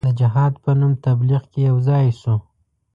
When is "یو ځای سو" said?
1.69-2.35